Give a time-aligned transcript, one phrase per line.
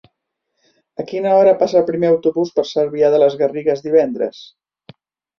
[1.01, 4.41] A quina hora passa el primer autobús per Cervià de les Garrigues divendres?